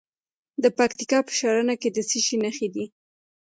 د 0.63 0.65
پکتیکا 0.77 1.19
په 1.27 1.31
ښرنه 1.37 1.73
کې 1.81 1.89
د 1.91 1.97
څه 2.09 2.17
شي 2.25 2.35
نښې 2.43 2.67
دي؟ 2.73 2.85